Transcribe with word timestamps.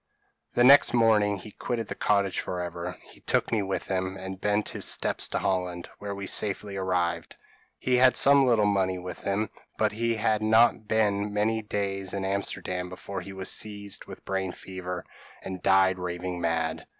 p> 0.01 0.55
"The 0.55 0.63
next 0.63 0.95
morning 0.95 1.37
he 1.37 1.51
quitted 1.51 1.87
the 1.87 1.93
cottage 1.93 2.39
for 2.39 2.59
ever. 2.59 2.97
He 3.03 3.19
took 3.19 3.51
me 3.51 3.61
with 3.61 3.85
him, 3.87 4.17
and 4.17 4.41
bent 4.41 4.69
his 4.69 4.83
steps 4.83 5.29
to 5.29 5.37
Holland, 5.37 5.91
where 5.99 6.15
we 6.15 6.25
safely 6.25 6.75
arrived. 6.75 7.35
He 7.77 7.97
had 7.97 8.15
some 8.17 8.47
little 8.47 8.65
money 8.65 8.97
with 8.97 9.21
him; 9.21 9.51
but 9.77 9.91
he 9.91 10.15
had 10.15 10.41
not 10.41 10.87
been 10.87 11.31
many 11.31 11.61
days 11.61 12.15
in 12.15 12.25
Amsterdam 12.25 12.89
before 12.89 13.21
he 13.21 13.31
was 13.31 13.51
seized 13.51 14.05
with 14.05 14.17
a 14.17 14.21
brain 14.23 14.53
fever, 14.53 15.05
and 15.43 15.61
died 15.61 15.99
raving 15.99 16.41
mad. 16.41 16.87